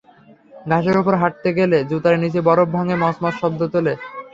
[0.65, 3.93] ঘাসের ওপর হাঁটতে গেলে জুতার নিচে বরফ ভাঙে মচমচ শব্দ তোলে।